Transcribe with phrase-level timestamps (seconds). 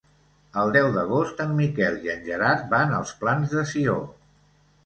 [0.61, 4.01] El deu d'agost en Miquel i en Gerard van als Plans de Sió.